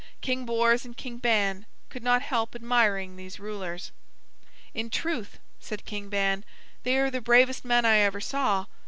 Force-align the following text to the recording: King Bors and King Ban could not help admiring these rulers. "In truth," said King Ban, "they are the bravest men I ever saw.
King 0.21 0.47
Bors 0.47 0.83
and 0.83 0.97
King 0.97 1.19
Ban 1.19 1.67
could 1.89 2.01
not 2.01 2.23
help 2.23 2.55
admiring 2.55 3.17
these 3.17 3.39
rulers. 3.39 3.91
"In 4.73 4.89
truth," 4.89 5.37
said 5.59 5.85
King 5.85 6.09
Ban, 6.09 6.43
"they 6.81 6.97
are 6.97 7.11
the 7.11 7.21
bravest 7.21 7.63
men 7.63 7.85
I 7.85 7.97
ever 7.99 8.19
saw. 8.19 8.65